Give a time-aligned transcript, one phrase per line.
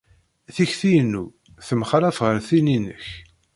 [0.55, 1.23] Tikti-inu
[1.67, 3.05] temxalaf ɣef tin-inek.